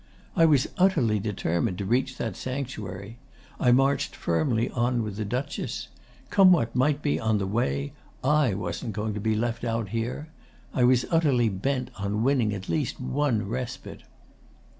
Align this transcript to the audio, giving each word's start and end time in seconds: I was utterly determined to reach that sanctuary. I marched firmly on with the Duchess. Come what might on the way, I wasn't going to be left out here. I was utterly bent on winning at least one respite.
I 0.35 0.45
was 0.45 0.65
utterly 0.79 1.19
determined 1.19 1.77
to 1.77 1.85
reach 1.85 2.17
that 2.17 2.35
sanctuary. 2.35 3.19
I 3.59 3.71
marched 3.71 4.15
firmly 4.15 4.67
on 4.71 5.03
with 5.03 5.15
the 5.17 5.25
Duchess. 5.25 5.89
Come 6.31 6.51
what 6.51 6.75
might 6.75 7.05
on 7.19 7.37
the 7.37 7.45
way, 7.45 7.93
I 8.23 8.55
wasn't 8.55 8.93
going 8.93 9.13
to 9.13 9.19
be 9.19 9.35
left 9.35 9.63
out 9.63 9.89
here. 9.89 10.29
I 10.73 10.85
was 10.85 11.05
utterly 11.11 11.49
bent 11.49 11.91
on 11.99 12.23
winning 12.23 12.51
at 12.51 12.67
least 12.67 12.99
one 12.99 13.47
respite. 13.47 14.01